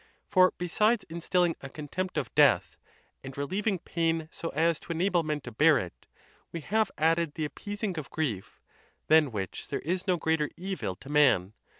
[0.25, 2.75] For besides instilling a contempt of death,
[3.23, 6.07] and relieving pain so as to enable men to bear it,
[6.51, 8.59] we have add ed the appeasing of grief,
[9.09, 11.53] than which there is no greater evil to man.